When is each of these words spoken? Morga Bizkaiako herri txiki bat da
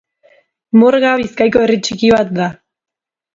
Morga 0.83 1.11
Bizkaiako 1.19 1.61
herri 1.67 1.77
txiki 1.89 2.11
bat 2.17 2.33
da 2.41 2.49